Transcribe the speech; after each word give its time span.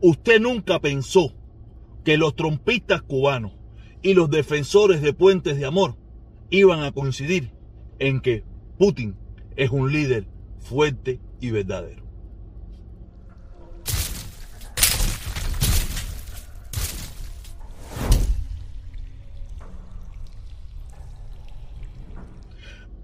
usted 0.00 0.40
nunca 0.40 0.80
pensó 0.80 1.34
que 2.04 2.16
los 2.16 2.36
trompistas 2.36 3.02
cubanos 3.02 3.52
y 4.02 4.14
los 4.14 4.30
defensores 4.30 5.00
de 5.00 5.12
puentes 5.14 5.56
de 5.56 5.64
amor 5.64 5.96
iban 6.50 6.82
a 6.82 6.92
coincidir 6.92 7.50
en 7.98 8.20
que 8.20 8.44
Putin 8.78 9.16
es 9.56 9.70
un 9.70 9.90
líder 9.90 10.26
fuerte 10.60 11.20
y 11.40 11.50
verdadero. 11.50 12.04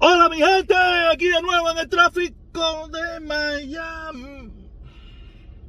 Hola 0.03 0.29
mi 0.31 0.39
gente, 0.39 0.75
aquí 1.13 1.29
de 1.29 1.43
nuevo 1.43 1.71
en 1.71 1.79
el 1.79 1.89
tráfico 1.89 2.89
de 2.89 3.21
Miami. 3.21 4.60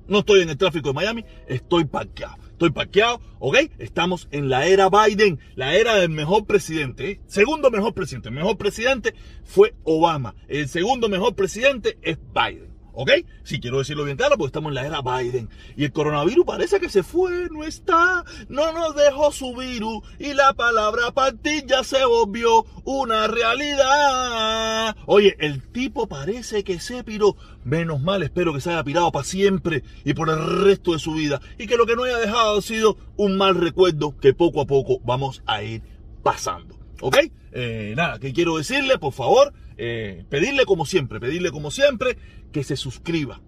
No 0.07 0.19
estoy 0.19 0.41
en 0.41 0.49
el 0.49 0.57
tráfico 0.57 0.89
de 0.89 0.93
Miami, 0.93 1.25
estoy 1.47 1.85
parqueado. 1.85 2.37
Estoy 2.51 2.71
parqueado, 2.71 3.21
¿ok? 3.39 3.57
Estamos 3.79 4.27
en 4.31 4.49
la 4.49 4.67
era 4.67 4.89
Biden, 4.89 5.39
la 5.55 5.73
era 5.75 5.95
del 5.95 6.09
mejor 6.09 6.45
presidente. 6.45 7.11
¿eh? 7.11 7.19
Segundo 7.25 7.71
mejor 7.71 7.93
presidente. 7.93 8.29
El 8.29 8.35
mejor 8.35 8.57
presidente 8.57 9.15
fue 9.43 9.73
Obama. 9.83 10.35
El 10.47 10.67
segundo 10.67 11.09
mejor 11.09 11.33
presidente 11.33 11.97
es 12.03 12.19
Biden. 12.33 12.70
¿Ok? 12.93 13.11
Si 13.43 13.59
quiero 13.59 13.79
decirlo 13.79 14.03
bien 14.03 14.17
claro, 14.17 14.37
porque 14.37 14.47
estamos 14.47 14.69
en 14.69 14.75
la 14.75 14.85
era 14.85 15.01
Biden. 15.01 15.49
Y 15.77 15.85
el 15.85 15.91
coronavirus 15.91 16.45
parece 16.45 16.79
que 16.79 16.89
se 16.89 17.03
fue, 17.03 17.47
no 17.49 17.63
está, 17.63 18.25
no 18.49 18.71
nos 18.73 18.95
dejó 18.95 19.31
su 19.31 19.55
virus. 19.55 20.03
Y 20.19 20.33
la 20.33 20.53
palabra 20.53 21.11
pastilla 21.11 21.83
se 21.83 22.03
volvió 22.05 22.65
una 22.83 23.27
realidad. 23.27 24.95
Oye, 25.05 25.35
el 25.39 25.61
tipo 25.71 26.07
parece 26.07 26.63
que 26.63 26.79
se 26.79 27.03
piró. 27.03 27.35
Menos 27.63 28.01
mal, 28.01 28.23
espero 28.23 28.53
que 28.53 28.61
se 28.61 28.71
haya 28.71 28.83
pirado 28.83 29.11
para 29.11 29.25
siempre 29.25 29.83
y 30.03 30.13
por 30.13 30.29
el 30.29 30.63
resto 30.63 30.93
de 30.93 30.99
su 30.99 31.13
vida. 31.13 31.41
Y 31.57 31.67
que 31.67 31.77
lo 31.77 31.85
que 31.85 31.95
no 31.95 32.03
haya 32.03 32.17
dejado 32.17 32.57
ha 32.57 32.61
sido 32.61 32.97
un 33.15 33.37
mal 33.37 33.55
recuerdo 33.55 34.17
que 34.17 34.33
poco 34.33 34.61
a 34.61 34.65
poco 34.65 34.99
vamos 35.03 35.43
a 35.45 35.63
ir 35.63 35.81
pasando. 36.23 36.77
¿Ok? 37.01 37.17
Eh, 37.53 37.93
nada, 37.97 38.19
que 38.19 38.33
quiero 38.33 38.57
decirle, 38.57 38.97
por 38.97 39.13
favor, 39.13 39.53
eh, 39.83 40.25
pedirle 40.29 40.65
como 40.65 40.85
siempre, 40.85 41.19
pedirle 41.19 41.49
como 41.49 41.71
siempre 41.71 42.15
que 42.51 42.63
se 42.63 42.75
suscriba. 42.75 43.41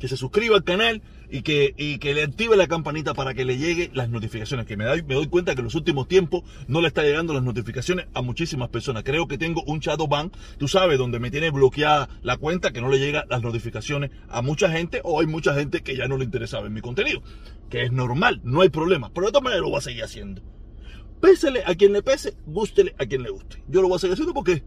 Que 0.00 0.08
se 0.08 0.16
suscriba 0.16 0.56
al 0.56 0.64
canal 0.64 1.02
y 1.30 1.42
que, 1.42 1.74
y 1.76 1.98
que 1.98 2.14
le 2.14 2.22
active 2.22 2.56
la 2.56 2.66
campanita 2.66 3.12
para 3.12 3.34
que 3.34 3.44
le 3.44 3.58
lleguen 3.58 3.90
las 3.92 4.08
notificaciones. 4.08 4.64
Que 4.64 4.78
me 4.78 4.86
doy, 4.86 5.02
me 5.02 5.14
doy 5.14 5.26
cuenta 5.26 5.54
que 5.54 5.60
en 5.60 5.66
los 5.66 5.74
últimos 5.74 6.08
tiempos 6.08 6.42
no 6.68 6.80
le 6.80 6.88
está 6.88 7.02
llegando 7.02 7.34
las 7.34 7.42
notificaciones 7.42 8.06
a 8.14 8.22
muchísimas 8.22 8.70
personas. 8.70 9.02
Creo 9.02 9.28
que 9.28 9.36
tengo 9.36 9.62
un 9.66 9.80
shadow 9.80 10.08
ban, 10.08 10.32
tú 10.56 10.68
sabes, 10.68 10.96
donde 10.96 11.18
me 11.18 11.30
tiene 11.30 11.50
bloqueada 11.50 12.08
la 12.22 12.38
cuenta, 12.38 12.72
que 12.72 12.80
no 12.80 12.88
le 12.88 12.98
llega 12.98 13.26
las 13.28 13.42
notificaciones 13.42 14.10
a 14.30 14.40
mucha 14.40 14.70
gente 14.70 15.02
o 15.04 15.20
hay 15.20 15.26
mucha 15.26 15.54
gente 15.54 15.82
que 15.82 15.96
ya 15.96 16.08
no 16.08 16.16
le 16.16 16.24
interesaba 16.24 16.66
en 16.66 16.72
mi 16.72 16.80
contenido. 16.80 17.22
Que 17.68 17.82
es 17.82 17.92
normal, 17.92 18.40
no 18.42 18.62
hay 18.62 18.70
problema. 18.70 19.12
Pero 19.12 19.26
de 19.26 19.32
todas 19.32 19.44
maneras 19.44 19.62
lo 19.62 19.68
voy 19.68 19.78
a 19.78 19.82
seguir 19.82 20.02
haciendo. 20.02 20.42
Pésele 21.20 21.62
a 21.66 21.74
quien 21.74 21.92
le 21.92 22.02
pese, 22.02 22.34
gústele 22.46 22.94
a 22.98 23.04
quien 23.04 23.22
le 23.22 23.28
guste. 23.28 23.62
Yo 23.68 23.82
lo 23.82 23.88
voy 23.88 23.96
a 23.96 23.98
seguir 23.98 24.14
haciendo 24.14 24.32
porque 24.32 24.62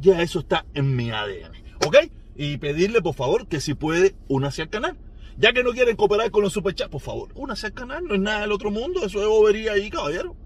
ya 0.00 0.20
eso 0.22 0.40
está 0.40 0.66
en 0.74 0.94
mi 0.96 1.10
ADN. 1.10 1.52
¿Ok? 1.86 1.96
Y 2.36 2.56
pedirle, 2.58 3.00
por 3.00 3.14
favor, 3.14 3.46
que 3.46 3.60
si 3.60 3.74
puede, 3.74 4.14
únase 4.28 4.62
al 4.62 4.70
canal. 4.70 4.96
Ya 5.36 5.52
que 5.52 5.64
no 5.64 5.72
quieren 5.72 5.96
cooperar 5.96 6.30
con 6.30 6.42
los 6.42 6.52
superchats, 6.52 6.90
por 6.90 7.00
favor, 7.00 7.30
únase 7.34 7.66
al 7.66 7.74
canal. 7.74 8.04
No 8.04 8.14
es 8.14 8.20
nada 8.20 8.42
del 8.42 8.52
otro 8.52 8.70
mundo. 8.70 9.04
Eso 9.04 9.20
es 9.20 9.26
bobería 9.26 9.72
ahí, 9.72 9.90
caballero. 9.90 10.36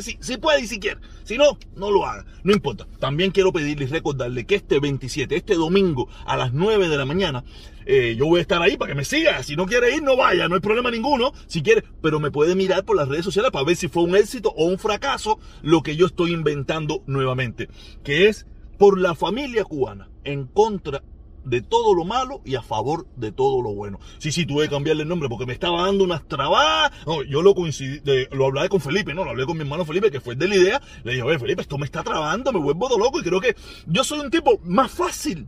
Si, 0.00 0.18
si 0.20 0.36
puede 0.36 0.62
y 0.62 0.66
si 0.66 0.78
quiere. 0.78 1.00
Si 1.24 1.38
no, 1.38 1.58
no 1.76 1.90
lo 1.90 2.04
haga. 2.04 2.24
No 2.42 2.52
importa. 2.52 2.86
También 2.98 3.30
quiero 3.30 3.52
pedirle 3.52 3.84
y 3.84 3.88
recordarle 3.88 4.44
que 4.44 4.56
este 4.56 4.80
27, 4.80 5.34
este 5.36 5.54
domingo 5.54 6.08
a 6.26 6.36
las 6.36 6.52
9 6.52 6.88
de 6.88 6.96
la 6.96 7.04
mañana, 7.04 7.44
eh, 7.86 8.16
yo 8.18 8.26
voy 8.26 8.38
a 8.38 8.42
estar 8.42 8.60
ahí 8.62 8.76
para 8.76 8.92
que 8.92 8.96
me 8.96 9.04
siga. 9.04 9.42
Si 9.42 9.56
no 9.56 9.66
quiere 9.66 9.94
ir, 9.94 10.02
no 10.02 10.16
vaya. 10.16 10.48
No 10.48 10.56
hay 10.56 10.60
problema 10.60 10.90
ninguno. 10.90 11.32
Si 11.46 11.62
quiere, 11.62 11.84
pero 12.02 12.20
me 12.20 12.30
puede 12.30 12.54
mirar 12.54 12.84
por 12.84 12.96
las 12.96 13.08
redes 13.08 13.24
sociales 13.24 13.50
para 13.52 13.64
ver 13.64 13.76
si 13.76 13.88
fue 13.88 14.02
un 14.02 14.16
éxito 14.16 14.52
o 14.56 14.66
un 14.66 14.78
fracaso 14.78 15.38
lo 15.62 15.82
que 15.82 15.96
yo 15.96 16.06
estoy 16.06 16.32
inventando 16.32 17.02
nuevamente. 17.06 17.68
Que 18.02 18.28
es 18.28 18.46
por 18.78 18.98
la 18.98 19.14
familia 19.14 19.64
cubana 19.64 20.08
en 20.24 20.46
contra 20.46 21.02
de 21.44 21.62
todo 21.62 21.94
lo 21.94 22.04
malo 22.04 22.42
y 22.44 22.56
a 22.56 22.62
favor 22.62 23.06
de 23.16 23.30
todo 23.30 23.62
lo 23.62 23.72
bueno. 23.72 24.00
Sí, 24.18 24.32
sí, 24.32 24.46
tuve 24.46 24.64
que 24.64 24.70
cambiarle 24.70 25.04
el 25.04 25.08
nombre 25.08 25.28
porque 25.28 25.46
me 25.46 25.52
estaba 25.52 25.82
dando 25.82 26.04
unas 26.04 26.26
trabas. 26.26 26.90
No, 27.06 27.22
yo 27.22 27.40
lo 27.40 27.54
coincidí, 27.54 28.00
lo 28.32 28.46
hablé 28.46 28.68
con 28.68 28.80
Felipe, 28.80 29.14
no, 29.14 29.24
lo 29.24 29.30
hablé 29.30 29.46
con 29.46 29.56
mi 29.56 29.62
hermano 29.62 29.84
Felipe, 29.84 30.10
que 30.10 30.20
fue 30.20 30.34
de 30.34 30.48
la 30.48 30.56
idea. 30.56 30.82
Le 31.04 31.12
dije, 31.12 31.22
oye, 31.22 31.38
Felipe, 31.38 31.62
esto 31.62 31.78
me 31.78 31.86
está 31.86 32.02
trabando, 32.02 32.52
me 32.52 32.58
vuelvo 32.58 32.88
todo 32.88 32.98
loco 32.98 33.20
y 33.20 33.22
creo 33.22 33.40
que 33.40 33.54
yo 33.86 34.02
soy 34.02 34.18
un 34.18 34.30
tipo 34.30 34.58
más 34.64 34.90
fácil. 34.90 35.46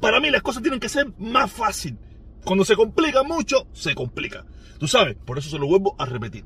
Para 0.00 0.20
mí 0.20 0.30
las 0.30 0.42
cosas 0.42 0.62
tienen 0.62 0.80
que 0.80 0.88
ser 0.88 1.12
más 1.18 1.50
fácil. 1.50 1.98
Cuando 2.44 2.64
se 2.64 2.76
complica 2.76 3.24
mucho, 3.24 3.66
se 3.72 3.94
complica. 3.94 4.46
Tú 4.78 4.86
sabes, 4.86 5.16
por 5.24 5.38
eso 5.38 5.50
se 5.50 5.58
lo 5.58 5.66
vuelvo 5.66 5.96
a 5.98 6.06
repetir 6.06 6.44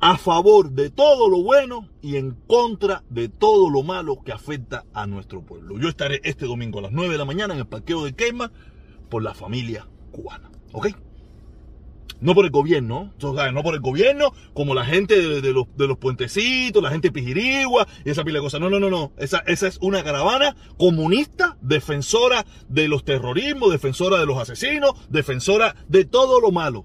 a 0.00 0.16
favor 0.16 0.70
de 0.70 0.90
todo 0.90 1.28
lo 1.28 1.42
bueno 1.42 1.88
y 2.02 2.16
en 2.16 2.32
contra 2.46 3.02
de 3.08 3.28
todo 3.28 3.68
lo 3.70 3.82
malo 3.82 4.22
que 4.24 4.32
afecta 4.32 4.84
a 4.92 5.06
nuestro 5.06 5.42
pueblo. 5.42 5.78
Yo 5.78 5.88
estaré 5.88 6.20
este 6.24 6.46
domingo 6.46 6.78
a 6.78 6.82
las 6.82 6.92
9 6.92 7.12
de 7.12 7.18
la 7.18 7.24
mañana 7.24 7.54
en 7.54 7.60
el 7.60 7.66
parqueo 7.66 8.04
de 8.04 8.14
Queima 8.14 8.52
por 9.08 9.22
la 9.22 9.34
familia 9.34 9.86
cubana. 10.12 10.50
¿Ok? 10.72 10.88
No 12.20 12.34
por 12.34 12.44
el 12.44 12.50
gobierno, 12.50 13.12
no 13.20 13.62
por 13.62 13.74
el 13.74 13.80
gobierno, 13.80 14.32
como 14.52 14.74
la 14.74 14.84
gente 14.84 15.40
de, 15.40 15.52
los, 15.52 15.66
de 15.76 15.86
los 15.86 15.98
puentecitos, 15.98 16.82
la 16.82 16.90
gente 16.90 17.12
Pijirigua 17.12 17.86
y 18.04 18.10
esa 18.10 18.24
pila 18.24 18.38
de 18.38 18.44
cosas. 18.44 18.60
No, 18.60 18.68
no, 18.68 18.80
no, 18.80 18.90
no. 18.90 19.12
Esa, 19.18 19.38
esa 19.46 19.68
es 19.68 19.78
una 19.80 20.02
caravana 20.02 20.56
comunista, 20.76 21.56
defensora 21.60 22.44
de 22.68 22.88
los 22.88 23.04
terrorismos, 23.04 23.70
defensora 23.70 24.18
de 24.18 24.26
los 24.26 24.36
asesinos, 24.38 24.94
defensora 25.08 25.76
de 25.86 26.04
todo 26.06 26.40
lo 26.40 26.50
malo 26.50 26.84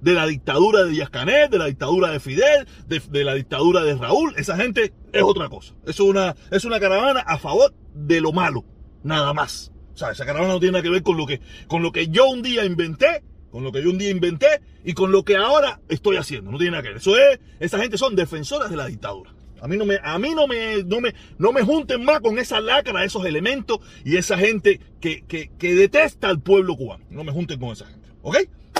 de 0.00 0.14
la 0.14 0.26
dictadura 0.26 0.84
de 0.84 0.90
Díaz 0.90 1.10
de 1.50 1.58
la 1.58 1.66
dictadura 1.66 2.10
de 2.10 2.20
Fidel, 2.20 2.66
de, 2.86 3.24
la 3.24 3.34
dictadura 3.34 3.82
de 3.84 3.94
Raúl. 3.94 4.34
Esa 4.36 4.56
gente 4.56 4.92
es 5.12 5.22
otra 5.22 5.48
cosa. 5.48 5.74
Es 5.86 6.00
una, 6.00 6.36
es 6.50 6.64
una 6.64 6.80
caravana 6.80 7.20
a 7.20 7.38
favor 7.38 7.74
de 7.94 8.20
lo 8.20 8.32
malo, 8.32 8.64
nada 9.02 9.32
más. 9.32 9.72
O 9.94 9.96
sea, 9.96 10.12
esa 10.12 10.24
caravana 10.24 10.52
no 10.52 10.60
tiene 10.60 10.72
nada 10.72 10.82
que 10.82 10.90
ver 10.90 11.02
con 11.02 11.16
lo 11.16 11.26
que, 11.26 11.40
con 11.66 11.82
lo 11.82 11.92
que 11.92 12.08
yo 12.08 12.28
un 12.28 12.42
día 12.42 12.64
inventé, 12.64 13.24
con 13.50 13.64
lo 13.64 13.72
que 13.72 13.82
yo 13.82 13.90
un 13.90 13.98
día 13.98 14.10
inventé 14.10 14.60
y 14.84 14.94
con 14.94 15.10
lo 15.10 15.24
que 15.24 15.36
ahora 15.36 15.80
estoy 15.88 16.16
haciendo. 16.16 16.50
No 16.50 16.58
tiene 16.58 16.72
nada 16.72 16.82
que 16.82 16.90
ver. 16.90 16.98
Eso 16.98 17.16
es, 17.16 17.40
esa 17.58 17.78
gente 17.78 17.98
son 17.98 18.14
defensoras 18.14 18.70
de 18.70 18.76
la 18.76 18.86
dictadura. 18.86 19.34
A 19.60 19.66
mí 19.66 19.76
no 19.76 19.84
me, 19.84 19.98
a 20.02 20.18
mí 20.20 20.34
no 20.34 20.46
me, 20.46 20.84
no 20.84 21.00
me, 21.00 21.14
no 21.38 21.52
me 21.52 21.62
junten 21.62 22.04
más 22.04 22.20
con 22.20 22.38
esa 22.38 22.60
lacra, 22.60 23.04
esos 23.04 23.24
elementos 23.26 23.80
y 24.04 24.16
esa 24.16 24.38
gente 24.38 24.80
que, 25.00 25.24
que, 25.26 25.50
que 25.58 25.74
detesta 25.74 26.28
al 26.28 26.40
pueblo 26.40 26.76
cubano. 26.76 27.04
No 27.10 27.24
me 27.24 27.32
junten 27.32 27.58
con 27.58 27.70
esa 27.70 27.86
gente. 27.86 28.08
¿Ok? 28.22 28.36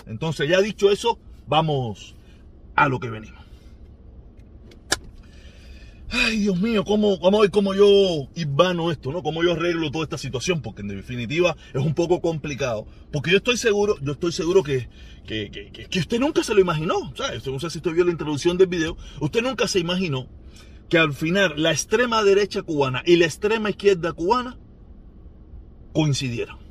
Entonces, 0.09 0.49
ya 0.49 0.61
dicho 0.61 0.91
eso, 0.91 1.19
vamos 1.47 2.17
a 2.75 2.89
lo 2.89 2.99
que 2.99 3.11
venimos. 3.11 3.39
Ay, 6.11 6.39
Dios 6.39 6.59
mío, 6.59 6.85
¿cómo, 6.85 7.19
vamos 7.19 7.39
a 7.39 7.43
ver 7.43 7.51
cómo 7.51 7.75
yo 7.75 8.29
vano 8.49 8.91
esto, 8.91 9.13
¿no? 9.13 9.23
Cómo 9.23 9.43
yo 9.43 9.53
arreglo 9.53 9.91
toda 9.91 10.05
esta 10.05 10.17
situación, 10.17 10.63
porque 10.63 10.81
en 10.81 10.89
definitiva 10.89 11.55
es 11.75 11.83
un 11.83 11.95
poco 11.95 12.23
complicado. 12.23 12.87
Porque 13.13 13.31
yo 13.31 13.37
estoy 13.37 13.59
seguro, 13.59 13.97
yo 14.01 14.13
estoy 14.13 14.33
seguro 14.33 14.63
que, 14.63 14.89
que, 15.27 15.51
que, 15.91 15.99
usted 15.99 16.19
nunca 16.19 16.43
se 16.43 16.55
lo 16.55 16.61
imaginó. 16.61 17.13
No 17.47 17.61
sé 17.61 17.71
si 17.71 17.79
usted 17.79 17.93
vio 17.93 18.05
la 18.05 18.11
introducción 18.11 18.57
del 18.57 18.69
video. 18.69 18.97
Usted 19.21 19.43
nunca 19.43 19.69
se 19.69 19.81
imaginó 19.81 20.29
que 20.89 20.97
al 20.97 21.13
final 21.13 21.53
la 21.57 21.73
extrema 21.73 22.23
derecha 22.25 22.63
cubana 22.63 23.03
y 23.05 23.17
la 23.17 23.27
extrema 23.27 23.69
izquierda 23.69 24.13
cubana 24.15 24.59
coincidieran. 25.93 26.68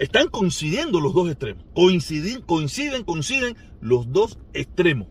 Están 0.00 0.28
coincidiendo 0.28 0.98
los 0.98 1.12
dos 1.12 1.28
extremos. 1.28 1.62
Coinciden, 1.74 2.40
coinciden, 2.40 3.04
coinciden 3.04 3.54
los 3.82 4.10
dos 4.10 4.38
extremos. 4.54 5.08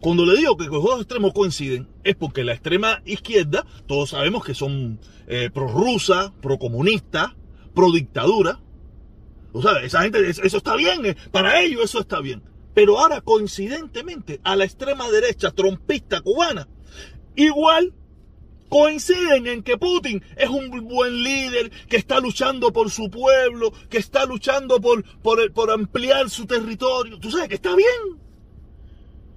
Cuando 0.00 0.26
le 0.26 0.36
digo 0.36 0.54
que 0.58 0.66
los 0.66 0.84
dos 0.84 1.00
extremos 1.00 1.32
coinciden, 1.32 1.88
es 2.04 2.14
porque 2.16 2.44
la 2.44 2.52
extrema 2.52 3.00
izquierda, 3.06 3.64
todos 3.86 4.10
sabemos 4.10 4.44
que 4.44 4.52
son 4.52 5.00
eh, 5.28 5.48
pro-rusa, 5.50 6.34
pro-comunista, 6.42 7.34
pro-dictadura. 7.74 8.60
O 9.54 9.62
sea, 9.62 9.82
esa 9.82 10.02
gente, 10.02 10.28
eso 10.28 10.56
está 10.58 10.76
bien, 10.76 11.06
eh, 11.06 11.16
para 11.30 11.62
ellos 11.62 11.84
eso 11.84 12.00
está 12.00 12.20
bien. 12.20 12.42
Pero 12.74 12.98
ahora, 12.98 13.22
coincidentemente, 13.22 14.42
a 14.44 14.56
la 14.56 14.64
extrema 14.64 15.10
derecha 15.10 15.52
trompista 15.52 16.20
cubana, 16.20 16.68
igual 17.34 17.94
coinciden 18.72 19.46
en 19.48 19.62
que 19.62 19.76
Putin 19.76 20.24
es 20.34 20.48
un 20.48 20.70
buen 20.88 21.22
líder, 21.22 21.70
que 21.90 21.98
está 21.98 22.20
luchando 22.20 22.72
por 22.72 22.90
su 22.90 23.10
pueblo, 23.10 23.70
que 23.90 23.98
está 23.98 24.24
luchando 24.24 24.80
por, 24.80 25.04
por, 25.20 25.70
ampliar 25.70 26.30
su 26.30 26.46
territorio. 26.46 27.18
Tú 27.18 27.30
sabes 27.30 27.50
que 27.50 27.56
está 27.56 27.76
bien. 27.76 28.18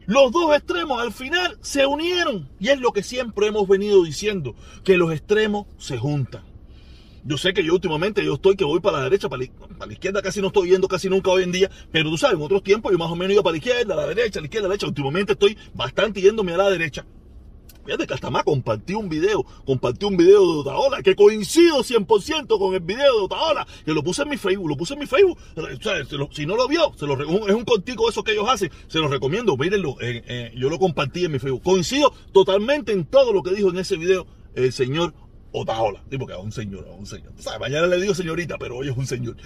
Los 0.06 0.32
dos 0.32 0.56
extremos 0.56 1.02
al 1.02 1.12
final 1.12 1.58
se 1.60 1.86
unieron. 1.86 2.50
Y 2.62 2.70
es 2.70 2.80
lo 2.80 2.94
que 2.94 3.04
siempre 3.04 3.48
hemos 3.48 3.68
venido 3.68 4.06
diciendo, 4.06 4.56
que 4.86 4.96
los 4.96 5.12
extremos 5.12 5.68
se 5.78 5.98
juntan. 5.98 6.46
Yo 7.26 7.38
sé 7.38 7.54
que 7.54 7.66
yo 7.66 7.74
últimamente 7.74 8.24
yo 8.24 8.36
estoy 8.36 8.56
que 8.56 8.64
voy 8.64 8.80
para 8.80 9.00
la 9.00 9.04
derecha, 9.04 9.28
para 9.28 9.44
la, 9.44 9.92
izquierda 9.92 10.22
casi 10.22 10.40
no 10.40 10.48
estoy 10.48 10.70
yendo 10.70 10.88
casi 10.88 11.10
nunca 11.10 11.32
hoy 11.32 11.44
en 11.44 11.52
día, 11.52 11.70
pero 11.92 12.10
tú 12.10 12.18
sabes, 12.18 12.38
en 12.38 12.42
otros 12.42 12.64
tiempos 12.64 12.90
yo 12.90 12.98
más 12.98 13.12
o 13.12 13.18
menos 13.18 13.34
iba 13.34 13.44
para 13.44 13.52
la 13.52 13.58
izquierda, 13.58 13.96
la 13.96 14.08
derecha, 14.08 14.40
la 14.40 14.46
izquierda, 14.46 14.70
la 14.70 14.74
derecha. 14.74 14.88
Últimamente 14.88 15.34
estoy 15.34 15.58
bastante 15.74 16.22
yéndome 16.22 16.54
a 16.54 16.58
la 16.58 16.70
derecha 16.70 17.06
Fíjate 17.86 18.08
que 18.08 18.14
hasta 18.14 18.30
más 18.30 18.44
compartí 18.44 18.96
un 18.96 19.08
video, 19.08 19.46
compartí 19.66 20.06
un 20.06 20.18
video 20.18 20.42
de 20.42 20.60
Otaola, 20.60 21.04
que 21.04 21.16
coincido 21.16 21.84
100% 21.84 22.58
con 22.58 22.74
el 22.74 22.80
video 22.80 23.20
de 23.20 23.26
Otaola, 23.26 23.68
que 23.86 23.94
lo 23.94 24.04
puse 24.04 24.24
en 24.24 24.30
mi 24.30 24.38
Facebook, 24.38 24.70
lo 24.70 24.76
puse 24.76 24.94
en 24.94 25.00
mi 25.00 25.06
Facebook. 25.06 25.38
Si 26.32 26.46
no 26.46 26.56
lo 26.56 26.68
vio, 26.68 26.92
se 26.98 27.06
lo, 27.06 27.22
es 27.48 27.54
un 27.54 27.64
contigo 27.64 28.10
eso 28.10 28.24
que 28.24 28.32
ellos 28.32 28.50
hacen, 28.50 28.72
se 28.88 29.00
los 29.00 29.12
recomiendo, 29.12 29.56
mírenlo, 29.56 29.98
yo 30.56 30.70
lo 30.70 30.80
compartí 30.80 31.26
en 31.26 31.34
mi 31.34 31.40
Facebook. 31.40 31.62
Coincido 31.64 32.12
totalmente 32.32 32.92
en 32.92 33.06
todo 33.06 33.34
lo 33.34 33.44
que 33.44 33.52
dijo 33.52 33.70
en 33.70 33.78
ese 33.78 33.98
video 33.98 34.26
el 34.56 34.72
señor 34.72 35.14
Otaola. 35.56 36.04
Digo 36.10 36.28
que 36.28 36.34
a 36.34 36.38
un 36.38 36.52
señor, 36.52 36.88
a 36.88 36.92
un 36.92 37.06
señor. 37.06 37.32
¿Sabes? 37.38 37.60
Mañana 37.60 37.88
le 37.88 38.00
digo 38.00 38.14
señorita, 38.14 38.58
pero 38.58 38.78
hoy 38.78 38.90
es 38.90 38.98
un 38.98 39.08
señor. 39.08 39.38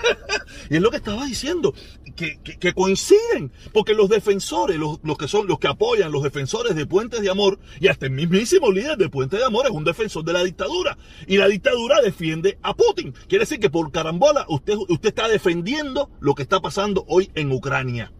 y 0.70 0.76
es 0.76 0.82
lo 0.82 0.90
que 0.90 0.98
estaba 0.98 1.24
diciendo, 1.26 1.74
que, 2.14 2.72
coinciden, 2.74 3.50
porque 3.72 3.94
los 3.94 4.08
defensores, 4.08 4.78
los, 4.78 5.00
los, 5.02 5.18
que 5.18 5.26
son, 5.26 5.48
los 5.48 5.58
que 5.58 5.66
apoyan, 5.66 6.12
los 6.12 6.22
defensores 6.22 6.76
de 6.76 6.86
Puentes 6.86 7.20
de 7.20 7.30
Amor, 7.30 7.58
y 7.80 7.88
hasta 7.88 8.06
el 8.06 8.12
mismísimo 8.12 8.70
líder 8.70 8.96
de 8.96 9.08
Puentes 9.08 9.40
de 9.40 9.44
Amor 9.44 9.66
es 9.66 9.72
un 9.72 9.84
defensor 9.84 10.24
de 10.24 10.32
la 10.32 10.44
dictadura. 10.44 10.96
Y 11.26 11.36
la 11.38 11.48
dictadura 11.48 12.00
defiende 12.00 12.58
a 12.62 12.74
Putin. 12.74 13.12
Quiere 13.28 13.42
decir 13.42 13.58
que 13.58 13.70
por 13.70 13.90
carambola 13.90 14.46
usted, 14.48 14.76
usted 14.76 15.08
está 15.08 15.28
defendiendo 15.28 16.10
lo 16.20 16.34
que 16.34 16.42
está 16.42 16.60
pasando 16.60 17.04
hoy 17.08 17.30
en 17.34 17.50
Ucrania. 17.50 18.12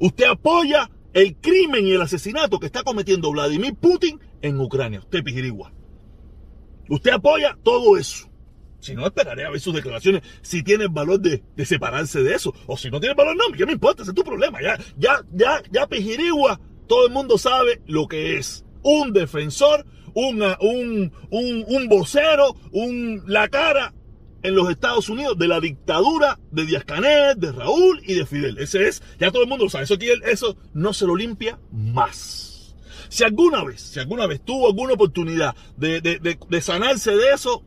Usted 0.00 0.24
apoya 0.24 0.90
el 1.12 1.36
crimen 1.36 1.86
y 1.86 1.92
el 1.92 2.02
asesinato 2.02 2.58
que 2.58 2.66
está 2.66 2.82
cometiendo 2.82 3.30
Vladimir 3.30 3.76
Putin 3.76 4.20
en 4.42 4.60
Ucrania. 4.60 4.98
Usted 4.98 5.22
pijirigua. 5.22 5.72
Usted 6.88 7.12
apoya 7.12 7.56
todo 7.62 7.96
eso. 7.96 8.30
Si 8.80 8.94
no, 8.94 9.06
esperaré 9.06 9.46
a 9.46 9.50
ver 9.50 9.60
sus 9.60 9.74
declaraciones 9.74 10.22
si 10.42 10.62
tiene 10.62 10.84
el 10.84 10.90
valor 10.90 11.18
de, 11.18 11.42
separarse 11.64 12.22
de 12.22 12.34
eso. 12.34 12.54
O 12.66 12.76
si 12.76 12.90
no 12.90 13.00
tiene 13.00 13.14
valor, 13.14 13.34
no, 13.34 13.44
¿qué 13.56 13.64
me 13.64 13.72
importa? 13.72 14.02
Ese 14.02 14.10
es 14.10 14.14
tu 14.14 14.24
problema. 14.24 14.60
Ya, 14.60 14.78
ya, 14.98 15.24
ya, 15.32 15.62
ya 15.70 15.86
Pejirigua, 15.86 16.60
todo 16.86 17.06
el 17.06 17.12
mundo 17.12 17.38
sabe 17.38 17.80
lo 17.86 18.06
que 18.06 18.36
es. 18.36 18.66
Un 18.82 19.14
defensor, 19.14 19.86
una, 20.12 20.58
un, 20.60 21.12
un, 21.30 21.64
un 21.66 21.88
vocero, 21.88 22.56
un, 22.72 23.22
la 23.26 23.48
cara 23.48 23.94
en 24.42 24.54
los 24.54 24.68
Estados 24.68 25.08
Unidos 25.08 25.38
de 25.38 25.48
la 25.48 25.58
dictadura 25.60 26.38
de 26.50 26.66
Díaz 26.66 26.84
Canel, 26.84 27.40
de 27.40 27.52
Raúl 27.52 28.02
y 28.04 28.12
de 28.12 28.26
Fidel. 28.26 28.58
Ese 28.58 28.86
es, 28.86 29.02
ya 29.18 29.30
todo 29.30 29.42
el 29.42 29.48
mundo 29.48 29.64
lo 29.64 29.70
sabe. 29.70 29.84
Eso 29.84 29.94
aquí, 29.94 30.08
eso 30.26 30.58
no 30.74 30.92
se 30.92 31.06
lo 31.06 31.16
limpia 31.16 31.58
más. 31.72 32.53
Si 33.08 33.24
alguna 33.24 33.64
vez, 33.64 33.80
si 33.80 34.00
alguna 34.00 34.26
vez 34.26 34.40
tuvo 34.44 34.68
alguna 34.68 34.94
oportunidad 34.94 35.54
de, 35.76 36.60
sanarse 36.60 37.12
de 37.12 37.32
eso, 37.32 37.62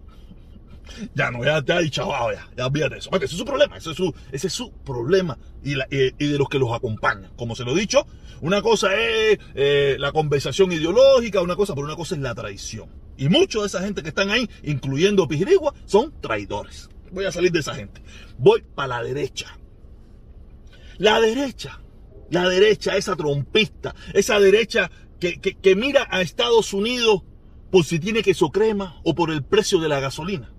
ya 1.13 1.31
no, 1.31 1.43
ya 1.43 1.61
te 1.61 1.73
ha 1.73 1.79
dicho, 1.79 2.09
ya, 2.33 2.49
ya 2.55 2.67
olvídate 2.67 2.97
eso. 2.97 3.09
ese 3.13 3.25
es 3.25 3.31
su 3.31 3.45
problema, 3.45 3.77
ese 3.77 3.91
es 3.91 3.97
su, 3.97 4.13
ese 4.31 4.47
es 4.47 4.53
su 4.53 4.71
problema 4.71 5.37
y, 5.63 5.75
de 5.75 6.37
los 6.37 6.49
que 6.49 6.59
los 6.59 6.71
acompañan. 6.73 7.31
Como 7.35 7.55
se 7.55 7.63
lo 7.63 7.75
he 7.75 7.79
dicho, 7.79 8.05
una 8.41 8.61
cosa 8.61 8.95
es 8.95 9.39
eh, 9.55 9.97
la 9.99 10.11
conversación 10.11 10.71
ideológica, 10.71 11.41
una 11.41 11.55
cosa, 11.55 11.73
pero 11.75 11.85
una 11.85 11.95
cosa 11.95 12.15
es 12.15 12.21
la 12.21 12.35
traición. 12.35 12.89
Y 13.17 13.29
muchos 13.29 13.63
de 13.63 13.67
esa 13.67 13.81
gente 13.81 14.03
que 14.03 14.09
están 14.09 14.29
ahí, 14.29 14.49
incluyendo 14.63 15.27
Pijirigua, 15.27 15.73
son 15.85 16.13
traidores. 16.21 16.89
Voy 17.11 17.25
a 17.25 17.31
salir 17.31 17.51
de 17.51 17.59
esa 17.59 17.73
gente. 17.73 18.01
Voy 18.37 18.63
para 18.75 18.97
la 18.97 19.03
derecha. 19.03 19.57
La 20.97 21.19
derecha, 21.19 21.79
la 22.29 22.47
derecha, 22.47 22.95
esa 22.95 23.15
trompista, 23.15 23.95
esa 24.13 24.39
derecha 24.39 24.89
que, 25.19 25.75
mira 25.75 26.07
a 26.09 26.21
Estados 26.21 26.73
Unidos 26.73 27.23
por 27.71 27.83
si 27.83 27.99
tiene 27.99 28.23
queso 28.23 28.49
crema 28.49 28.99
o 29.03 29.15
por 29.15 29.31
el 29.31 29.43
precio 29.43 29.79
de 29.79 29.89
la 29.89 29.99
gasolina. 29.99 30.53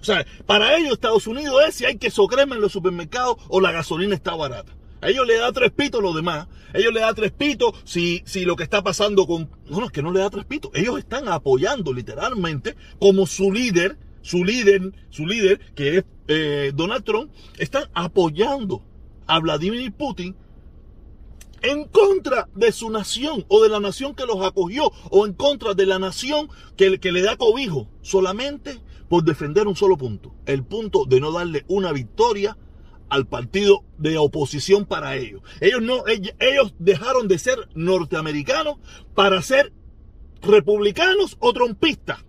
O 0.00 0.04
sea, 0.04 0.26
para 0.46 0.76
ellos 0.76 0.92
Estados 0.92 1.26
Unidos 1.26 1.62
es 1.68 1.74
si 1.74 1.84
hay 1.84 1.98
queso 1.98 2.26
crema 2.26 2.54
en 2.54 2.62
los 2.62 2.72
supermercados 2.72 3.36
o 3.48 3.60
la 3.60 3.72
gasolina 3.72 4.14
está 4.14 4.34
barata. 4.34 4.74
A 5.02 5.08
ellos 5.08 5.26
le 5.26 5.38
da 5.38 5.52
tres 5.52 5.70
pitos 5.70 6.02
lo 6.02 6.12
demás. 6.12 6.48
A 6.74 6.78
ellos 6.78 6.92
le 6.92 7.00
da 7.00 7.14
tres 7.14 7.32
pitos 7.32 7.72
si, 7.84 8.22
si 8.26 8.44
lo 8.44 8.56
que 8.56 8.64
está 8.64 8.82
pasando 8.82 9.26
con... 9.26 9.50
No, 9.66 9.80
no, 9.80 9.86
es 9.86 9.92
que 9.92 10.02
no 10.02 10.12
le 10.12 10.20
da 10.20 10.30
tres 10.30 10.44
pitos. 10.44 10.70
Ellos 10.74 10.98
están 10.98 11.28
apoyando 11.28 11.92
literalmente 11.92 12.76
como 12.98 13.26
su 13.26 13.50
líder, 13.50 13.98
su 14.22 14.44
líder, 14.44 14.92
su 15.08 15.26
líder, 15.26 15.60
que 15.74 15.98
es 15.98 16.04
eh, 16.28 16.72
Donald 16.74 17.04
Trump, 17.04 17.32
están 17.58 17.84
apoyando 17.94 18.84
a 19.26 19.38
Vladimir 19.38 19.92
Putin 19.92 20.36
en 21.62 21.84
contra 21.84 22.48
de 22.54 22.72
su 22.72 22.90
nación 22.90 23.44
o 23.48 23.62
de 23.62 23.68
la 23.68 23.80
nación 23.80 24.14
que 24.14 24.26
los 24.26 24.44
acogió 24.44 24.92
o 25.10 25.26
en 25.26 25.34
contra 25.34 25.74
de 25.74 25.86
la 25.86 25.98
nación 25.98 26.48
que, 26.76 26.98
que, 26.98 27.12
le 27.12 27.22
da 27.22 27.36
cobijo 27.36 27.88
solamente 28.02 28.80
por 29.08 29.24
defender 29.24 29.66
un 29.66 29.76
solo 29.76 29.96
punto, 29.96 30.34
el 30.46 30.64
punto 30.64 31.04
de 31.04 31.20
no 31.20 31.32
darle 31.32 31.64
una 31.68 31.92
victoria 31.92 32.56
al 33.08 33.26
partido 33.26 33.84
de 33.98 34.16
oposición 34.16 34.86
para 34.86 35.16
ellos. 35.16 35.42
Ellos 35.60 35.82
no 35.82 36.04
ellos 36.06 36.74
dejaron 36.78 37.28
de 37.28 37.38
ser 37.38 37.68
norteamericanos 37.74 38.76
para 39.14 39.42
ser 39.42 39.72
republicanos 40.40 41.36
o 41.40 41.52
trompistas. 41.52 42.24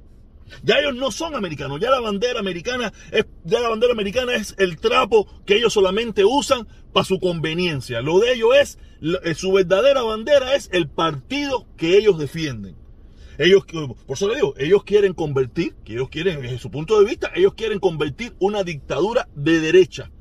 Ya 0.64 0.80
ellos 0.80 0.96
no 0.96 1.12
son 1.12 1.36
americanos, 1.36 1.80
ya 1.80 1.90
la 1.90 2.02
bandera 2.02 2.40
americana 2.40 2.92
es, 3.12 3.26
ya 3.46 3.62
la 3.62 3.70
bandera 3.70 3.94
americana 3.94 4.36
es 4.36 4.54
el 4.58 4.78
trapo 4.78 5.28
que 5.46 5.56
ellos 5.56 5.72
solamente 5.72 6.26
usan 6.26 6.68
para 6.92 7.06
su 7.06 7.20
conveniencia. 7.20 8.02
Lo 8.02 8.20
de 8.20 8.34
ellos 8.34 8.50
es, 8.60 8.80
su 9.36 9.52
verdadera 9.52 10.04
bandera 10.04 10.56
es 10.56 10.70
el 10.72 10.88
partido 10.88 11.68
que 11.78 11.98
ellos 11.98 12.18
defienden. 12.18 12.76
Ellos, 13.38 13.64
por 13.66 14.16
eso 14.16 14.28
le 14.28 14.36
digo, 14.36 14.54
ellos 14.58 14.84
quieren 14.84 15.14
convertir, 15.14 15.74
que 15.84 15.94
ellos 15.94 16.10
quieren, 16.10 16.42
desde 16.42 16.60
su 16.60 16.70
punto 16.70 17.00
de 17.00 17.06
vista, 17.06 17.32
ellos 17.34 17.56
quieren 17.56 17.80
convertir 17.80 18.36
una 18.40 18.64
dictadura 18.64 19.28
de 19.36 19.60
derecha. 19.60 20.12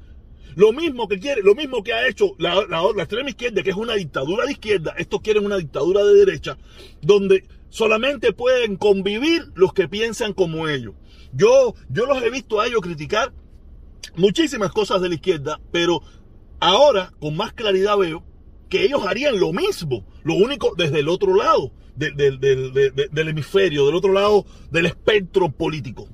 Lo 0.56 0.72
mismo 0.72 1.06
que 1.06 1.18
quiere, 1.18 1.42
lo 1.42 1.54
mismo 1.54 1.82
que 1.82 1.92
ha 1.92 2.08
hecho 2.08 2.34
la, 2.38 2.54
la, 2.66 2.82
la 2.94 3.02
extrema 3.02 3.28
izquierda, 3.28 3.62
que 3.62 3.70
es 3.70 3.76
una 3.76 3.94
dictadura 3.94 4.46
de 4.46 4.52
izquierda, 4.52 4.94
estos 4.96 5.20
quieren 5.20 5.44
una 5.44 5.58
dictadura 5.58 6.02
de 6.02 6.14
derecha, 6.14 6.56
donde 7.02 7.44
solamente 7.68 8.32
pueden 8.32 8.76
convivir 8.76 9.52
los 9.54 9.72
que 9.72 9.88
piensan 9.88 10.32
como 10.32 10.68
ellos. 10.68 10.94
Yo, 11.32 11.74
yo 11.88 12.06
los 12.06 12.22
he 12.22 12.30
visto 12.30 12.60
a 12.60 12.66
ellos 12.66 12.80
criticar 12.80 13.32
muchísimas 14.16 14.72
cosas 14.72 15.00
de 15.02 15.08
la 15.08 15.14
izquierda, 15.16 15.60
pero 15.70 16.02
ahora 16.58 17.12
con 17.20 17.36
más 17.36 17.52
claridad 17.52 17.98
veo 17.98 18.24
que 18.70 18.84
ellos 18.84 19.04
harían 19.06 19.38
lo 19.38 19.52
mismo, 19.52 20.06
lo 20.22 20.34
único 20.34 20.74
desde 20.76 21.00
el 21.00 21.08
otro 21.08 21.34
lado 21.34 21.72
del 21.96 23.28
hemisferio, 23.28 23.84
del 23.84 23.96
otro 23.96 24.12
lado 24.12 24.46
del 24.70 24.86
espectro 24.86 25.50
político. 25.50 26.08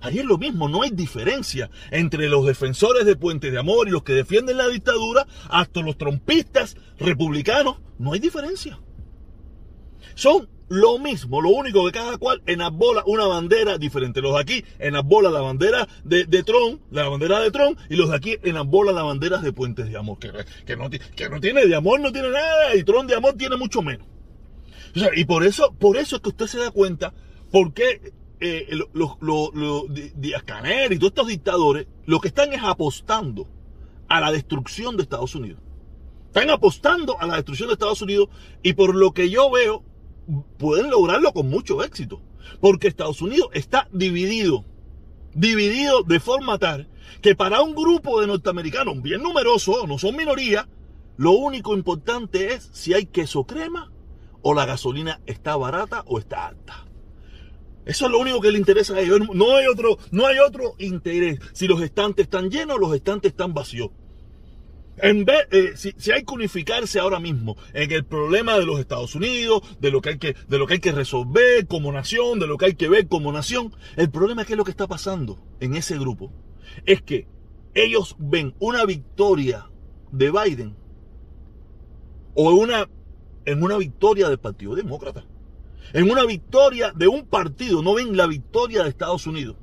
Harían 0.00 0.28
lo 0.28 0.38
mismo, 0.38 0.68
no 0.68 0.82
hay 0.82 0.90
diferencia 0.90 1.68
entre 1.90 2.28
los 2.28 2.46
defensores 2.46 3.04
de 3.04 3.16
Puente 3.16 3.50
de 3.50 3.58
Amor 3.58 3.88
y 3.88 3.90
los 3.90 4.04
que 4.04 4.12
defienden 4.12 4.56
la 4.56 4.68
dictadura, 4.68 5.26
hasta 5.50 5.80
los 5.80 5.98
trompistas 5.98 6.76
republicanos, 6.98 7.78
no 7.98 8.12
hay 8.12 8.20
diferencia. 8.20 8.78
Son 10.14 10.48
lo 10.68 10.98
mismo, 10.98 11.40
lo 11.40 11.50
único 11.50 11.84
que 11.86 11.92
cada 11.92 12.18
cual 12.18 12.42
enarbola 12.46 13.02
una 13.06 13.26
bandera 13.26 13.78
diferente. 13.78 14.20
Los 14.20 14.34
de 14.34 14.40
aquí 14.40 14.64
enarbola 14.78 15.30
la 15.30 15.40
bandera 15.40 15.88
de, 16.04 16.24
de 16.24 16.42
Tron, 16.42 16.80
la 16.90 17.08
bandera 17.08 17.40
de 17.40 17.50
Tron, 17.50 17.76
y 17.88 17.96
los 17.96 18.10
de 18.10 18.16
aquí 18.16 18.36
enarbola 18.42 18.92
la 18.92 19.02
bandera 19.02 19.38
de 19.38 19.52
Puentes 19.52 19.88
de 19.88 19.96
Amor, 19.96 20.18
que, 20.18 20.32
que, 20.64 20.76
no, 20.76 20.90
que 20.90 21.28
no 21.28 21.40
tiene 21.40 21.66
de 21.66 21.74
amor, 21.74 22.00
no 22.00 22.12
tiene 22.12 22.30
nada, 22.30 22.74
y 22.74 22.84
Tron 22.84 23.06
de 23.06 23.14
amor 23.14 23.34
tiene 23.34 23.56
mucho 23.56 23.82
menos. 23.82 24.06
y 25.14 25.24
por 25.24 25.44
eso, 25.44 25.72
por 25.78 25.96
eso 25.96 26.16
es 26.16 26.22
que 26.22 26.30
usted 26.30 26.46
se 26.46 26.58
da 26.58 26.70
cuenta 26.70 27.12
por 27.50 27.72
qué 27.72 28.12
eh, 28.40 28.68
los 28.92 29.18
Díaz 30.14 30.42
Canel 30.42 30.92
y 30.92 30.98
todos 30.98 31.10
estos 31.10 31.28
dictadores 31.28 31.86
lo 32.04 32.20
que 32.20 32.28
están 32.28 32.52
es 32.52 32.62
apostando 32.62 33.48
a 34.08 34.20
la 34.20 34.30
destrucción 34.30 34.96
de 34.96 35.02
Estados 35.04 35.34
Unidos. 35.34 35.60
Están 36.26 36.50
apostando 36.50 37.18
a 37.18 37.26
la 37.26 37.36
destrucción 37.36 37.68
de 37.68 37.74
Estados 37.74 38.02
Unidos 38.02 38.28
y 38.62 38.74
por 38.74 38.94
lo 38.94 39.12
que 39.12 39.30
yo 39.30 39.50
veo, 39.50 39.82
pueden 40.58 40.90
lograrlo 40.90 41.32
con 41.32 41.48
mucho 41.48 41.82
éxito. 41.82 42.20
Porque 42.60 42.88
Estados 42.88 43.22
Unidos 43.22 43.48
está 43.52 43.88
dividido. 43.92 44.64
Dividido 45.34 46.02
de 46.02 46.20
forma 46.20 46.58
tal 46.58 46.88
que 47.20 47.34
para 47.34 47.62
un 47.62 47.74
grupo 47.74 48.20
de 48.20 48.26
norteamericanos 48.26 49.00
bien 49.02 49.22
numeroso, 49.22 49.86
no 49.86 49.98
son 49.98 50.16
minoría, 50.16 50.68
lo 51.16 51.32
único 51.32 51.74
importante 51.74 52.52
es 52.52 52.68
si 52.72 52.94
hay 52.94 53.06
queso 53.06 53.44
crema 53.44 53.90
o 54.42 54.54
la 54.54 54.66
gasolina 54.66 55.20
está 55.26 55.56
barata 55.56 56.04
o 56.06 56.18
está 56.18 56.46
alta. 56.46 56.86
Eso 57.84 58.06
es 58.06 58.12
lo 58.12 58.18
único 58.18 58.40
que 58.40 58.50
le 58.50 58.58
interesa 58.58 58.94
a 58.94 59.00
ellos. 59.00 59.20
No 59.32 59.56
hay 59.56 59.66
otro, 59.66 59.98
no 60.10 60.26
hay 60.26 60.38
otro 60.38 60.74
interés. 60.78 61.38
Si 61.52 61.68
los 61.68 61.80
estantes 61.80 62.24
están 62.24 62.50
llenos, 62.50 62.78
los 62.78 62.94
estantes 62.94 63.30
están 63.30 63.54
vacíos. 63.54 63.90
En 64.98 65.26
vez, 65.26 65.46
eh, 65.50 65.72
si, 65.76 66.10
hay 66.10 66.24
que 66.24 66.34
unificarse 66.34 66.98
ahora 66.98 67.20
mismo 67.20 67.56
en 67.74 67.92
el 67.92 68.04
problema 68.04 68.58
de 68.58 68.64
los 68.64 68.80
Estados 68.80 69.14
Unidos, 69.14 69.62
de 69.78 69.90
lo, 69.90 70.00
que 70.00 70.10
hay 70.10 70.18
que, 70.18 70.34
de 70.48 70.58
lo 70.58 70.66
que 70.66 70.74
hay 70.74 70.80
que 70.80 70.92
resolver 70.92 71.66
como 71.66 71.92
nación, 71.92 72.38
de 72.38 72.46
lo 72.46 72.56
que 72.56 72.66
hay 72.66 72.74
que 72.74 72.88
ver 72.88 73.06
como 73.06 73.30
nación, 73.30 73.74
el 73.96 74.10
problema 74.10 74.42
es 74.42 74.48
que 74.48 74.56
lo 74.56 74.64
que 74.64 74.70
está 74.70 74.86
pasando 74.86 75.38
en 75.60 75.74
ese 75.74 75.98
grupo 75.98 76.32
es 76.86 77.02
que 77.02 77.26
ellos 77.74 78.16
ven 78.18 78.54
una 78.58 78.86
victoria 78.86 79.68
de 80.12 80.30
Biden 80.30 80.76
o 82.34 82.50
una, 82.52 82.88
en 83.44 83.62
una 83.62 83.76
victoria 83.76 84.30
del 84.30 84.38
Partido 84.38 84.74
Demócrata, 84.74 85.26
en 85.92 86.10
una 86.10 86.24
victoria 86.24 86.92
de 86.92 87.06
un 87.06 87.26
partido, 87.26 87.82
no 87.82 87.94
ven 87.94 88.16
la 88.16 88.26
victoria 88.26 88.82
de 88.82 88.88
Estados 88.88 89.26
Unidos. 89.26 89.56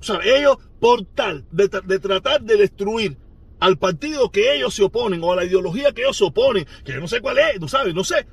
O 0.00 0.02
sea, 0.02 0.20
ellos 0.24 0.56
por 0.80 1.04
tal 1.04 1.44
de 1.50 1.68
tratar 1.68 2.42
de 2.42 2.56
destruir 2.56 3.16
al 3.60 3.78
partido 3.78 4.30
que 4.30 4.54
ellos 4.54 4.74
se 4.74 4.84
oponen 4.84 5.22
o 5.22 5.32
a 5.32 5.36
la 5.36 5.44
ideología 5.44 5.92
que 5.92 6.02
ellos 6.02 6.16
se 6.16 6.24
oponen, 6.24 6.66
que 6.84 6.92
yo 6.92 7.00
no 7.00 7.08
sé 7.08 7.20
cuál 7.20 7.38
es, 7.38 7.58
tú 7.58 7.68
sabes, 7.68 7.94
no 7.94 8.04
sé. 8.04 8.26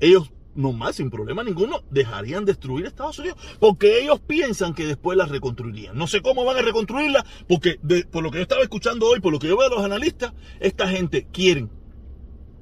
Ellos 0.00 0.30
normal, 0.54 0.94
sin 0.94 1.10
problema 1.10 1.42
ninguno, 1.42 1.82
dejarían 1.90 2.44
destruir 2.44 2.86
Estados 2.86 3.18
Unidos. 3.18 3.38
Porque 3.58 4.02
ellos 4.02 4.20
piensan 4.20 4.74
que 4.74 4.86
después 4.86 5.16
la 5.16 5.26
reconstruirían. 5.26 5.96
No 5.96 6.06
sé 6.06 6.22
cómo 6.22 6.44
van 6.44 6.56
a 6.56 6.62
reconstruirla, 6.62 7.24
porque 7.48 7.78
por 8.10 8.22
lo 8.22 8.30
que 8.30 8.38
yo 8.38 8.42
estaba 8.42 8.62
escuchando 8.62 9.06
hoy, 9.06 9.20
por 9.20 9.32
lo 9.32 9.38
que 9.38 9.48
yo 9.48 9.56
veo 9.56 9.68
de 9.68 9.76
los 9.76 9.84
analistas, 9.84 10.32
esta 10.60 10.88
gente 10.88 11.26
quieren, 11.32 11.70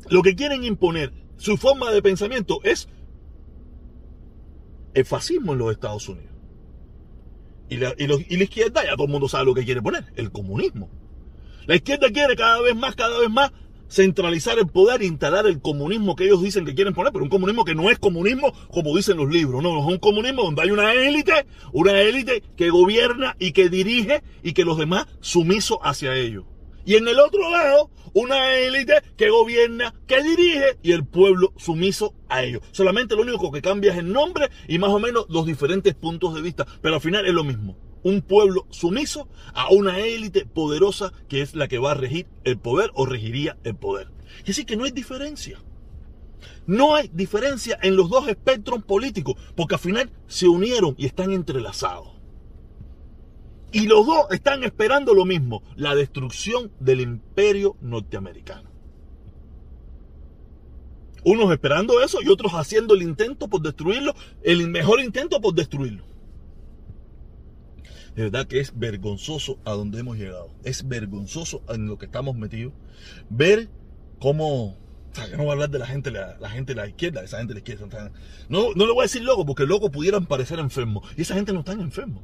lo 0.08 0.22
que 0.22 0.34
quieren 0.34 0.64
imponer, 0.64 1.12
su 1.36 1.56
forma 1.56 1.90
de 1.90 2.02
pensamiento 2.02 2.60
es 2.62 2.88
el 4.94 5.04
fascismo 5.04 5.52
en 5.52 5.58
los 5.58 5.72
Estados 5.72 6.08
Unidos. 6.08 6.30
Y 7.68 7.78
la, 7.78 7.94
y 7.96 8.06
la 8.06 8.44
izquierda, 8.44 8.84
ya 8.84 8.92
todo 8.92 9.06
el 9.06 9.12
mundo 9.12 9.28
sabe 9.28 9.46
lo 9.46 9.54
que 9.54 9.64
quiere 9.64 9.80
poner, 9.80 10.12
el 10.16 10.30
comunismo. 10.30 10.90
La 11.66 11.76
izquierda 11.76 12.10
quiere 12.10 12.34
cada 12.36 12.60
vez 12.60 12.74
más, 12.74 12.94
cada 12.96 13.18
vez 13.18 13.30
más 13.30 13.52
centralizar 13.88 14.58
el 14.58 14.66
poder 14.66 15.02
e 15.02 15.06
instalar 15.06 15.46
el 15.46 15.60
comunismo 15.60 16.16
que 16.16 16.24
ellos 16.24 16.42
dicen 16.42 16.64
que 16.64 16.74
quieren 16.74 16.94
poner, 16.94 17.12
pero 17.12 17.24
un 17.24 17.30
comunismo 17.30 17.64
que 17.64 17.74
no 17.74 17.90
es 17.90 17.98
comunismo 17.98 18.52
como 18.70 18.96
dicen 18.96 19.18
los 19.18 19.30
libros, 19.30 19.62
no, 19.62 19.78
es 19.78 19.84
un 19.84 19.98
comunismo 19.98 20.42
donde 20.42 20.62
hay 20.62 20.70
una 20.70 20.92
élite, 20.94 21.46
una 21.72 22.00
élite 22.00 22.42
que 22.56 22.70
gobierna 22.70 23.36
y 23.38 23.52
que 23.52 23.68
dirige 23.68 24.22
y 24.42 24.54
que 24.54 24.64
los 24.64 24.78
demás 24.78 25.06
sumisos 25.20 25.78
hacia 25.82 26.14
ellos. 26.16 26.44
Y 26.84 26.96
en 26.96 27.06
el 27.06 27.20
otro 27.20 27.48
lado, 27.50 27.90
una 28.14 28.54
élite 28.56 28.94
que 29.16 29.30
gobierna, 29.30 29.94
que 30.06 30.22
dirige 30.22 30.78
y 30.82 30.92
el 30.92 31.04
pueblo 31.04 31.52
sumiso 31.56 32.14
a 32.28 32.42
ellos. 32.42 32.62
Solamente 32.72 33.14
lo 33.14 33.22
único 33.22 33.52
que 33.52 33.62
cambia 33.62 33.92
es 33.92 33.98
el 33.98 34.12
nombre 34.12 34.48
y 34.66 34.78
más 34.78 34.90
o 34.90 34.98
menos 34.98 35.26
los 35.28 35.46
diferentes 35.46 35.94
puntos 35.94 36.34
de 36.34 36.42
vista, 36.42 36.66
pero 36.80 36.96
al 36.96 37.00
final 37.00 37.26
es 37.26 37.32
lo 37.32 37.44
mismo. 37.44 37.76
Un 38.02 38.20
pueblo 38.20 38.66
sumiso 38.70 39.28
a 39.54 39.70
una 39.70 39.98
élite 40.00 40.44
poderosa 40.44 41.12
que 41.28 41.40
es 41.40 41.54
la 41.54 41.68
que 41.68 41.78
va 41.78 41.92
a 41.92 41.94
regir 41.94 42.26
el 42.44 42.58
poder 42.58 42.90
o 42.94 43.06
regiría 43.06 43.56
el 43.64 43.76
poder. 43.76 44.08
Y 44.44 44.50
así 44.50 44.64
que 44.64 44.76
no 44.76 44.84
hay 44.84 44.90
diferencia. 44.90 45.60
No 46.66 46.94
hay 46.94 47.10
diferencia 47.12 47.78
en 47.82 47.96
los 47.96 48.08
dos 48.08 48.28
espectros 48.28 48.84
políticos, 48.84 49.36
porque 49.56 49.74
al 49.74 49.80
final 49.80 50.10
se 50.26 50.48
unieron 50.48 50.94
y 50.96 51.06
están 51.06 51.32
entrelazados. 51.32 52.08
Y 53.72 53.86
los 53.86 54.06
dos 54.06 54.26
están 54.30 54.64
esperando 54.64 55.14
lo 55.14 55.24
mismo, 55.24 55.62
la 55.76 55.94
destrucción 55.94 56.70
del 56.78 57.00
imperio 57.00 57.76
norteamericano. 57.80 58.70
Unos 61.24 61.52
esperando 61.52 62.02
eso 62.02 62.18
y 62.20 62.28
otros 62.28 62.52
haciendo 62.52 62.94
el 62.94 63.02
intento 63.02 63.48
por 63.48 63.62
destruirlo, 63.62 64.14
el 64.42 64.68
mejor 64.68 65.00
intento 65.00 65.40
por 65.40 65.54
destruirlo. 65.54 66.04
De 68.16 68.24
verdad 68.24 68.46
que 68.46 68.60
es 68.60 68.78
vergonzoso 68.78 69.58
a 69.64 69.72
donde 69.72 70.00
hemos 70.00 70.18
llegado. 70.18 70.50
Es 70.64 70.86
vergonzoso 70.86 71.62
en 71.68 71.86
lo 71.86 71.98
que 71.98 72.06
estamos 72.06 72.36
metidos. 72.36 72.72
Ver 73.30 73.68
cómo... 74.18 74.76
O 75.12 75.14
sea, 75.14 75.28
yo 75.28 75.36
no 75.36 75.44
voy 75.44 75.50
a 75.50 75.52
hablar 75.52 75.70
de 75.70 75.78
la 75.78 75.86
gente, 75.86 76.10
la, 76.10 76.38
la 76.38 76.48
gente 76.48 76.74
de 76.74 76.80
la 76.80 76.88
izquierda, 76.88 77.22
esa 77.22 77.38
gente 77.38 77.54
de 77.54 77.60
la 77.60 77.68
izquierda. 77.68 78.12
No, 78.48 78.72
no 78.74 78.86
le 78.86 78.92
voy 78.92 79.02
a 79.02 79.04
decir 79.04 79.22
loco, 79.22 79.44
porque 79.44 79.66
loco 79.66 79.90
pudieran 79.90 80.26
parecer 80.26 80.58
enfermos. 80.58 81.06
Y 81.16 81.22
esa 81.22 81.34
gente 81.34 81.52
no 81.52 81.60
está 81.60 81.72
enfermos. 81.72 82.22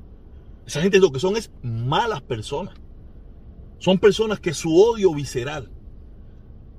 Esa 0.67 0.81
gente 0.83 0.99
lo 0.99 1.13
que 1.13 1.21
son 1.21 1.37
es 1.37 1.51
malas 1.63 2.23
personas. 2.23 2.75
Son 3.79 3.99
personas 3.99 4.41
que 4.41 4.55
su 4.55 4.75
odio 4.75 5.15
visceral, 5.15 5.71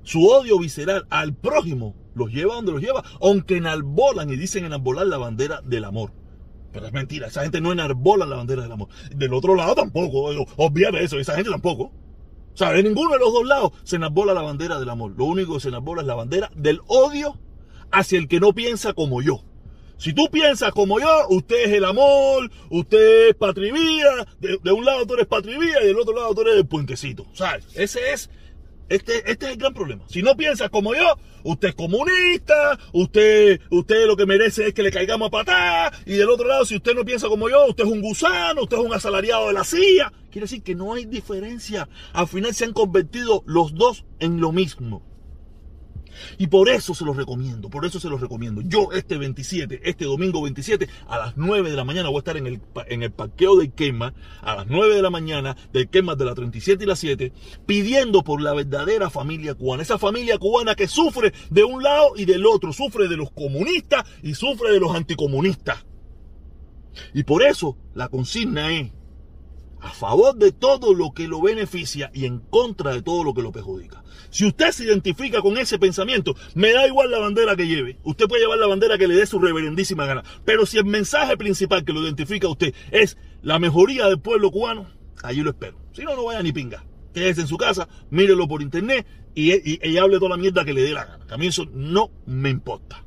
su 0.04 0.28
odio 0.28 0.60
visceral 0.60 1.06
al 1.10 1.34
prójimo 1.34 1.96
los 2.13 2.32
lleva 2.32 2.56
donde 2.56 2.74
los 2.74 2.82
lleva, 2.82 3.04
aunque 3.22 3.58
enarbolan 3.58 4.30
y 4.30 4.36
dicen 4.36 4.66
enarbolar 4.66 5.08
la 5.08 5.18
bandera 5.18 5.62
del 5.62 5.86
amor. 5.86 6.12
Pero 6.71 6.85
es 6.85 6.93
mentira, 6.93 7.27
esa 7.27 7.41
gente 7.41 7.61
no 7.61 7.71
enarbola 7.71 8.25
la 8.25 8.35
bandera 8.35 8.63
del 8.63 8.71
amor. 8.71 8.89
Del 9.15 9.33
otro 9.33 9.55
lado 9.55 9.75
tampoco, 9.75 10.29
obviamente 10.57 11.05
eso, 11.05 11.19
esa 11.19 11.35
gente 11.35 11.49
tampoco. 11.49 11.91
O 12.53 12.57
sea, 12.57 12.71
de 12.71 12.83
ninguno 12.83 13.13
de 13.13 13.19
los 13.19 13.31
dos 13.31 13.45
lados 13.45 13.71
se 13.83 13.95
enarbola 13.95 14.33
la 14.33 14.41
bandera 14.41 14.79
del 14.79 14.89
amor. 14.89 15.13
Lo 15.17 15.25
único 15.25 15.55
que 15.55 15.61
se 15.61 15.69
enarbola 15.69 16.01
es 16.01 16.07
la 16.07 16.15
bandera 16.15 16.51
del 16.55 16.81
odio 16.88 17.39
hacia 17.91 18.19
el 18.19 18.27
que 18.27 18.39
no 18.39 18.53
piensa 18.53 18.93
como 18.93 19.21
yo. 19.21 19.43
Si 19.99 20.13
tú 20.13 20.29
piensas 20.31 20.71
como 20.71 20.99
yo, 20.99 21.27
usted 21.29 21.65
es 21.65 21.73
el 21.73 21.83
amor, 21.83 22.49
usted 22.69 23.29
es 23.29 23.35
patrivía, 23.35 24.25
de, 24.39 24.71
un 24.71 24.85
lado 24.85 25.05
tú 25.05 25.15
eres 25.15 25.27
patrivía 25.27 25.83
y 25.83 25.88
del 25.88 25.99
otro 25.99 26.15
lado 26.15 26.33
tú 26.33 26.41
eres 26.41 26.55
el 26.55 26.65
puentecito. 26.65 27.25
¿Sabes? 27.33 27.67
Ese 27.73 28.13
es, 28.13 28.29
este, 28.89 29.31
este 29.31 29.46
es 29.46 29.51
el 29.53 29.58
gran 29.58 29.74
problema. 29.74 30.03
Si 30.08 30.22
no 30.22 30.36
piensas 30.36 30.69
como 30.69 30.93
yo, 30.93 31.17
usted 31.43 31.69
es 31.69 31.75
comunista, 31.75 32.79
usted, 32.93 33.62
usted 33.69 34.05
lo 34.08 34.17
que 34.17 34.25
merece 34.25 34.67
es 34.67 34.74
que 34.74 34.84
le 34.84 34.91
caigamos 34.91 35.27
a 35.27 35.31
patada, 35.31 35.91
y 36.05 36.13
del 36.13 36.29
otro 36.29 36.48
lado, 36.48 36.65
si 36.65 36.75
usted 36.75 36.96
no 36.96 37.05
piensa 37.05 37.27
como 37.27 37.50
yo, 37.50 37.65
usted 37.67 37.86
es 37.86 37.89
un 37.89 38.01
gusano, 38.01 38.63
usted 38.63 38.77
es 38.77 38.84
un 38.84 38.93
asalariado 38.93 39.48
de 39.48 39.53
la 39.53 39.63
CIA. 39.63 40.12
Quiere 40.31 40.46
decir 40.46 40.62
que 40.62 40.75
no 40.75 40.93
hay 40.93 41.05
diferencia. 41.05 41.89
Al 42.13 42.27
final 42.27 42.53
se 42.53 42.65
han 42.65 42.74
convertido 42.74 43.43
los 43.46 43.74
dos 43.74 44.05
en 44.19 44.41
lo 44.41 44.51
mismo. 44.51 45.09
Y 46.38 46.47
por 46.47 46.69
eso 46.69 46.93
se 46.93 47.05
los 47.05 47.15
recomiendo, 47.15 47.69
por 47.69 47.85
eso 47.85 47.99
se 47.99 48.09
los 48.09 48.21
recomiendo. 48.21 48.61
Yo 48.61 48.91
este 48.91 49.17
27, 49.17 49.81
este 49.83 50.05
domingo 50.05 50.41
27, 50.41 50.88
a 51.07 51.17
las 51.17 51.38
9 51.38 51.69
de 51.69 51.75
la 51.75 51.83
mañana 51.83 52.09
voy 52.09 52.17
a 52.17 52.19
estar 52.19 52.38
en 52.38 52.47
el, 52.47 52.61
en 52.88 53.03
el 53.03 53.11
parqueo 53.11 53.57
de 53.57 53.71
Quema, 53.71 54.13
a 54.41 54.55
las 54.55 54.67
9 54.67 54.95
de 54.95 55.01
la 55.01 55.09
mañana 55.09 55.55
del 55.73 55.89
Quema 55.89 56.15
de 56.15 56.25
la 56.25 56.35
37 56.35 56.83
y 56.83 56.88
la 56.88 56.95
7, 56.95 57.31
pidiendo 57.65 58.23
por 58.23 58.41
la 58.41 58.53
verdadera 58.53 59.09
familia 59.09 59.55
cubana. 59.55 59.83
Esa 59.83 59.97
familia 59.97 60.38
cubana 60.38 60.75
que 60.75 60.88
sufre 60.88 61.33
de 61.49 61.63
un 61.63 61.83
lado 61.83 62.13
y 62.15 62.25
del 62.25 62.45
otro, 62.45 62.73
sufre 62.73 63.07
de 63.07 63.17
los 63.17 63.31
comunistas 63.31 64.05
y 64.23 64.33
sufre 64.35 64.71
de 64.71 64.79
los 64.79 64.95
anticomunistas. 64.95 65.85
Y 67.13 67.23
por 67.23 67.43
eso 67.43 67.77
la 67.93 68.09
consigna 68.09 68.71
es 68.71 68.91
a 69.81 69.89
favor 69.91 70.36
de 70.36 70.51
todo 70.51 70.93
lo 70.93 71.13
que 71.13 71.27
lo 71.27 71.41
beneficia 71.41 72.12
y 72.13 72.25
en 72.25 72.39
contra 72.39 72.93
de 72.93 73.01
todo 73.01 73.24
lo 73.24 73.33
que 73.33 73.41
lo 73.41 73.51
perjudica. 73.51 74.03
Si 74.29 74.45
usted 74.45 74.71
se 74.71 74.83
identifica 74.83 75.41
con 75.41 75.57
ese 75.57 75.79
pensamiento, 75.79 76.36
me 76.53 76.71
da 76.71 76.86
igual 76.88 77.09
la 77.09 77.19
bandera 77.19 77.55
que 77.55 77.67
lleve. 77.67 77.98
Usted 78.03 78.27
puede 78.27 78.43
llevar 78.43 78.59
la 78.59 78.67
bandera 78.67 78.98
que 78.98 79.07
le 79.07 79.15
dé 79.15 79.25
su 79.25 79.39
reverendísima 79.39 80.05
gana. 80.05 80.24
Pero 80.45 80.65
si 80.65 80.77
el 80.77 80.86
mensaje 80.86 81.36
principal 81.38 81.83
que 81.83 81.93
lo 81.93 82.03
identifica 82.03 82.48
a 82.48 82.51
usted 82.51 82.74
es 82.91 83.17
la 83.41 83.57
mejoría 83.57 84.07
del 84.07 84.19
pueblo 84.19 84.51
cubano, 84.51 84.88
allí 85.24 85.41
lo 85.41 85.50
espero. 85.50 85.77
Si 85.93 86.03
no, 86.03 86.15
no 86.15 86.25
vaya 86.25 86.43
ni 86.43 86.51
pinga. 86.51 86.83
Quédese 87.13 87.41
en 87.41 87.48
su 87.48 87.57
casa, 87.57 87.88
mírelo 88.12 88.48
por 88.48 88.62
internet 88.62 89.07
y, 89.33 89.53
y, 89.88 89.98
hable 89.98 90.17
toda 90.17 90.29
la 90.29 90.38
mierda 90.38 90.63
que 90.63 90.74
le 90.74 90.81
dé 90.81 90.91
la 90.91 91.05
gana. 91.05 91.25
a 91.29 91.38
mí 91.38 91.48
eso 91.48 91.65
no 91.74 92.12
me 92.27 92.50
importa. 92.50 93.03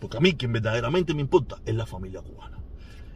Porque 0.00 0.16
a 0.16 0.20
mí 0.20 0.34
quien 0.34 0.52
verdaderamente 0.52 1.14
me 1.14 1.20
importa 1.20 1.60
es 1.64 1.74
la 1.74 1.86
familia 1.86 2.22
cubana. 2.22 2.58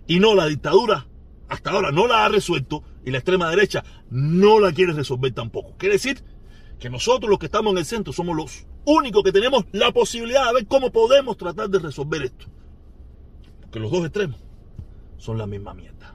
Y 0.07 0.21
no 0.21 0.35
la 0.35 0.47
dictadura 0.47 1.07
hasta 1.49 1.71
ahora 1.71 1.91
no 1.91 2.07
la 2.07 2.25
ha 2.25 2.29
resuelto 2.29 2.83
y 3.05 3.11
la 3.11 3.19
extrema 3.19 3.51
derecha 3.51 3.85
no 4.11 4.61
la 4.61 4.73
quiere 4.73 4.93
resolver 4.93 5.33
tampoco. 5.33 5.75
Quiere 5.77 5.95
decir 5.95 6.23
que 6.79 6.91
nosotros 6.91 7.31
los 7.31 7.39
que 7.39 7.47
estamos 7.47 7.73
en 7.73 7.79
el 7.79 7.85
centro 7.85 8.13
somos 8.13 8.37
los 8.37 8.67
únicos 8.85 9.23
que 9.23 9.33
tenemos 9.33 9.65
la 9.73 9.93
posibilidad 9.93 10.47
de 10.47 10.55
ver 10.55 10.67
cómo 10.67 10.91
podemos 10.91 11.37
tratar 11.37 11.69
de 11.69 11.79
resolver 11.79 12.23
esto. 12.23 12.47
Porque 13.61 13.81
los 13.81 13.91
dos 13.91 14.05
extremos 14.05 14.41
son 15.19 15.39
la 15.39 15.47
misma 15.47 15.75
mierda. 15.75 16.15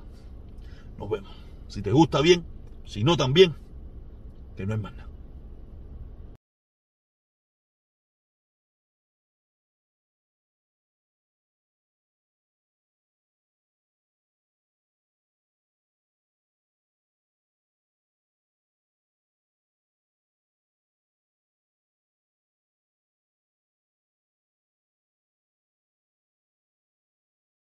Nos 0.97 1.09
vemos. 1.09 1.35
Si 1.67 1.81
te 1.81 1.91
gusta 1.91 2.21
bien, 2.21 2.45
si 2.85 3.03
no 3.03 3.17
también, 3.17 3.55
que 4.57 4.65
no 4.65 4.73
es 4.73 4.79
más 4.81 4.93
nada. 4.93 5.08